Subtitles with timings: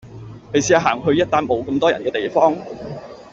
[0.51, 2.55] 你試吓行去一笪冇咁多人嘅地方